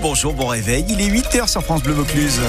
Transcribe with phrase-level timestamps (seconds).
[0.00, 0.86] Bonjour, bon réveil.
[0.88, 2.40] Il est 8h sur France Bleu Vaucluse.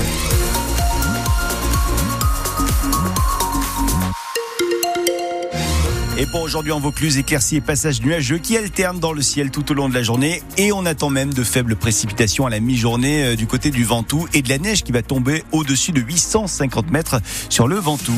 [6.18, 9.70] Et pour aujourd'hui en Vaucluse, éclaircies et passages nuageux qui alternent dans le ciel tout
[9.70, 10.44] au long de la journée.
[10.56, 14.30] Et on attend même de faibles précipitations à la mi-journée euh, du côté du Ventoux
[14.34, 18.14] et de la neige qui va tomber au-dessus de 850 mètres sur le Ventoux.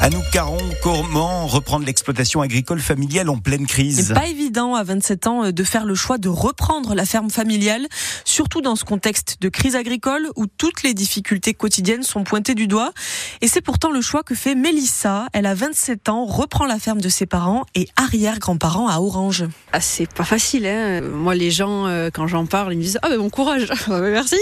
[0.00, 5.26] Anouk Caron, comment reprendre l'exploitation agricole familiale en pleine crise C'est pas évident à 27
[5.26, 7.84] ans euh, de faire le choix de reprendre la ferme familiale,
[8.24, 12.68] surtout dans ce contexte de crise agricole où toutes les difficultés quotidiennes sont pointées du
[12.68, 12.92] doigt.
[13.40, 15.26] Et c'est pourtant le choix que fait Mélissa.
[15.32, 19.46] Elle a 27 ans, reprend la ferme de ses parents et arrière-grands-parents à Orange.
[19.72, 20.64] Ah, c'est pas facile.
[20.66, 21.00] Hein.
[21.00, 23.66] Moi, les gens, euh, quand j'en parle, ils me disent Ah, ben bon courage.
[23.70, 24.38] Ah, ben, merci,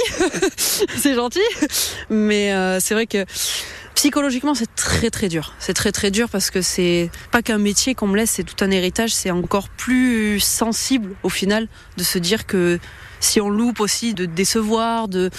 [0.98, 1.40] c'est gentil.
[2.10, 3.24] Mais euh, c'est vrai que
[3.96, 5.55] Psychologiquement, c'est très très dur.
[5.59, 8.62] C'est très très dur parce que c'est pas qu'un métier qu'on me laisse, c'est tout
[8.62, 9.14] un héritage.
[9.14, 12.78] C'est encore plus sensible au final de se dire que
[13.20, 15.30] si on loupe aussi, de décevoir, de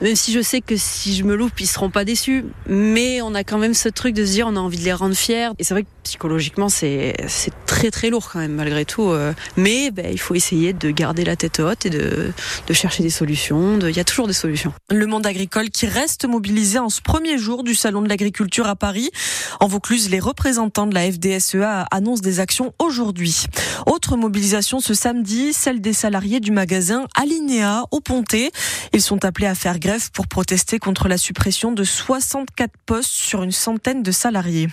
[0.00, 2.44] même si je sais que si je me loupe, ils seront pas déçus.
[2.68, 4.92] Mais on a quand même ce truc de se dire, on a envie de les
[4.92, 5.50] rendre fiers.
[5.58, 7.14] Et c'est vrai que psychologiquement, c'est
[7.66, 9.10] très très lourd quand même, malgré tout.
[9.10, 9.32] Euh.
[9.56, 12.32] Mais ben, il faut essayer de garder la tête haute et de,
[12.66, 13.78] de chercher des solutions.
[13.80, 14.72] Il y a toujours des solutions.
[14.90, 18.76] Le monde agricole qui reste mobilisé en ce premier jour du Salon de l'agriculture à
[18.76, 19.10] Paris.
[19.60, 23.46] En Vaucluse, les représentants de la FDSEA annoncent des actions aujourd'hui.
[23.86, 28.50] Autre mobilisation ce samedi, celle des salariés du magasin Alinéa au Pontet.
[28.92, 33.42] Ils sont appelés à faire grève pour protester contre la suppression de 64 postes sur
[33.42, 34.68] une centaine de salariés.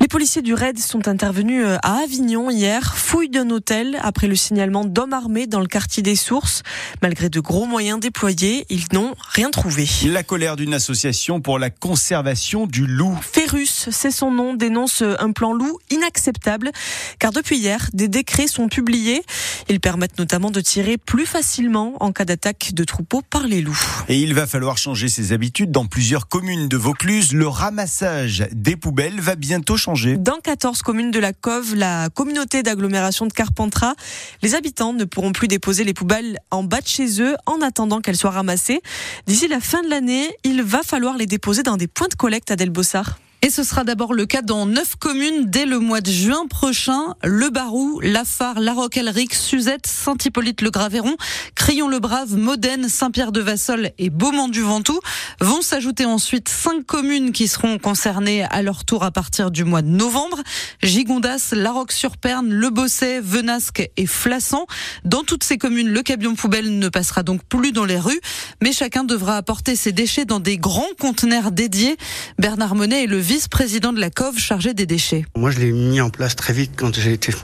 [0.00, 4.36] Les policiers du RAID sont intervenus euh, à Avignon hier, fouille d'un hôtel après le
[4.36, 6.62] signalement d'hommes armés dans le quartier des Sources.
[7.02, 9.86] Malgré de gros moyens déployés, ils n'ont rien trouvé.
[10.04, 13.18] La colère d'une association pour la conservation du loup.
[13.66, 16.70] C'est son nom, dénonce un plan loup inacceptable
[17.18, 19.22] car depuis hier, des décrets sont publiés.
[19.68, 23.78] Ils permettent notamment de tirer plus facilement en cas d'attaque de troupeaux par les loups.
[24.08, 27.32] Et il va falloir changer ses habitudes dans plusieurs communes de Vaucluse.
[27.32, 30.16] Le ramassage des poubelles va bientôt changer.
[30.16, 33.94] Dans 14 communes de la Cove, la communauté d'agglomération de Carpentras,
[34.42, 38.00] les habitants ne pourront plus déposer les poubelles en bas de chez eux en attendant
[38.00, 38.80] qu'elles soient ramassées.
[39.26, 42.50] D'ici la fin de l'année, il va falloir les déposer dans des points de collecte
[42.50, 43.18] à Delbossard.
[43.46, 47.14] Et ce sera d'abord le cas dans neuf communes dès le mois de juin prochain.
[47.22, 51.14] Le Barou, Lafare, La Roque-Elric, Suzette, Saint-Hippolyte-le-Graveyron,
[51.54, 54.98] Crillon-le-Brave, Modène, Saint-Pierre-de-Vassol et Beaumont-du-Ventoux.
[55.40, 59.82] Vont s'ajouter ensuite cinq communes qui seront concernées à leur tour à partir du mois
[59.82, 60.42] de novembre.
[60.82, 64.64] Gigondas, La Roque-sur-Perne, Le Bosset, Venasque et Flassan.
[65.04, 68.20] Dans toutes ces communes, le camion poubelle ne passera donc plus dans les rues,
[68.60, 71.96] mais chacun devra apporter ses déchets dans des grands conteneurs dédiés.
[72.40, 75.26] Bernard Monet est le vice-président de la COV chargé des déchets.
[75.36, 77.34] Moi, je l'ai mis en place très vite quand j'ai été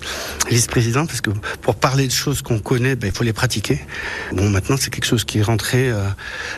[0.48, 1.28] vice-président, parce que
[1.60, 3.78] pour parler de choses qu'on connaît, ben, il faut les pratiquer.
[4.32, 6.08] Bon, maintenant, c'est quelque chose qui est rentré euh,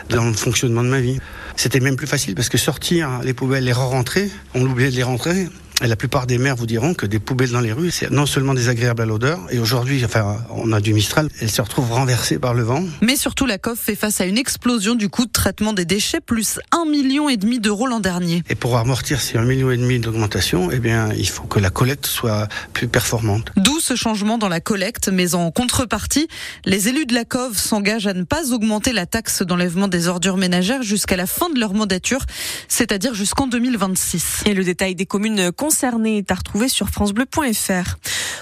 [0.09, 1.19] dans le fonctionnement de ma vie.
[1.57, 5.03] C'était même plus facile parce que sortir les poubelles, les re-rentrer, on oubliait de les
[5.03, 5.49] rentrer.
[5.83, 8.25] Et la plupart des maires vous diront que des poubelles dans les rues, c'est non
[8.25, 12.39] seulement désagréable à l'odeur, et aujourd'hui, enfin, on a du Mistral, elles se retrouvent renversées
[12.39, 12.83] par le vent.
[13.01, 16.21] Mais surtout, la COF fait face à une explosion du coût de traitement des déchets,
[16.21, 18.41] plus un million et demi d'euros l'an dernier.
[18.49, 21.69] Et pour amortir ces un million et demi d'augmentation, eh bien, il faut que la
[21.69, 23.51] collecte soit plus performante.
[23.57, 26.29] D'où ce changement dans la collecte, mais en contrepartie,
[26.63, 30.37] les élus de la COV s'engagent à ne pas augmenter la taxe d'enlèvement des ordures
[30.37, 32.21] ménagères jusqu'à la fin de leur mandature,
[32.69, 34.43] c'est-à-dire jusqu'en 2026.
[34.45, 37.95] Et le détail des communes concerné est à retrouver sur francebleu.fr.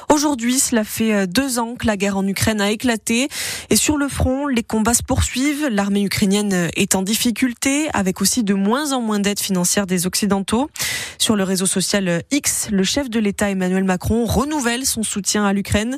[0.09, 3.29] Aujourd'hui, cela fait euh, deux ans que la guerre en Ukraine a éclaté
[3.69, 5.69] et sur le front, les combats se poursuivent.
[5.71, 10.69] L'armée ukrainienne est en difficulté avec aussi de moins en moins d'aide financière des Occidentaux.
[11.17, 15.53] Sur le réseau social X, le chef de l'État Emmanuel Macron renouvelle son soutien à
[15.53, 15.97] l'Ukraine.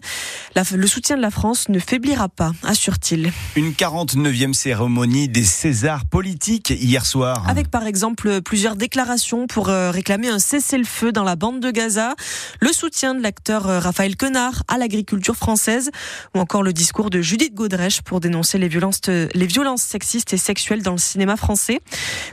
[0.56, 3.32] Le soutien de la France ne faiblira pas, assure-t-il.
[3.56, 7.44] Une 49e cérémonie des Césars politiques hier soir.
[7.50, 12.14] Avec par exemple plusieurs déclarations pour euh, réclamer un cessez-le-feu dans la bande de Gaza,
[12.60, 15.90] le soutien de l'acteur euh, Raphaël Quenard à l'agriculture française
[16.36, 20.38] ou encore le discours de Judith Godrèche pour dénoncer les violences, les violences sexistes et
[20.38, 21.80] sexuelles dans le cinéma français.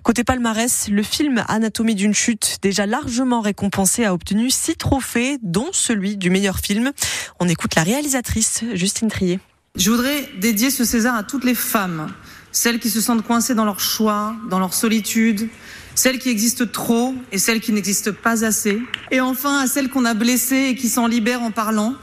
[0.02, 5.70] Côté palmarès, le film Anatomie d'une chute, déjà largement récompensé, a obtenu six trophées, dont
[5.72, 6.90] celui du meilleur film.
[7.38, 9.38] On écoute la réalisatrice Justine Trier.
[9.76, 12.12] Je voudrais dédier ce César à toutes les femmes,
[12.50, 15.48] celles qui se sentent coincées dans leur choix, dans leur solitude,
[15.94, 18.80] celles qui existent trop et celles qui n'existent pas assez,
[19.10, 21.94] et enfin à celles qu'on a blessées et qui s'en libèrent en parlant,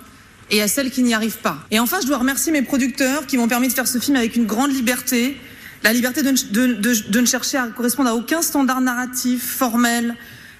[0.52, 1.60] et à celles qui n'y arrivent pas.
[1.72, 4.36] Et enfin, je dois remercier mes producteurs qui m'ont permis de faire ce film avec
[4.36, 5.38] une grande liberté,
[5.84, 10.16] la liberté de, de, de, de ne chercher à correspondre à aucun standard narratif, formel,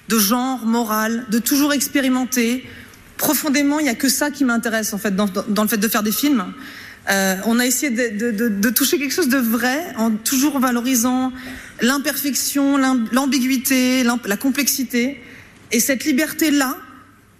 [0.08, 2.64] de genre, moral, de toujours expérimenter.
[3.16, 5.88] Profondément, il n'y a que ça qui m'intéresse en fait dans, dans, le fait de
[5.88, 6.52] faire des films.
[7.08, 11.32] Euh, on a essayé de, de, toucher quelque chose de vrai en toujours valorisant
[11.80, 12.76] l'imperfection,
[13.12, 15.20] l'ambiguïté, la complexité.
[15.72, 16.76] Et cette liberté-là,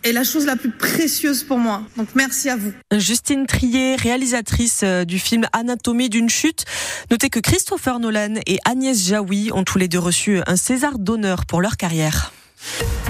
[0.02, 1.82] est la chose la plus précieuse pour moi.
[1.96, 2.72] Donc merci à vous.
[2.92, 6.64] Justine Trier, réalisatrice euh, du film Anatomie d'une chute.
[7.10, 11.46] Notez que Christopher Nolan et Agnès Jaoui ont tous les deux reçu un César d'honneur
[11.46, 12.32] pour leur carrière.